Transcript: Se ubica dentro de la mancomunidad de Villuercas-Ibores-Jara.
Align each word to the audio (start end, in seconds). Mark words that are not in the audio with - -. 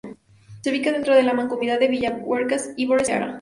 Se 0.63 0.71
ubica 0.71 0.91
dentro 0.91 1.13
de 1.15 1.21
la 1.21 1.35
mancomunidad 1.35 1.79
de 1.79 1.87
Villuercas-Ibores-Jara. 1.87 3.29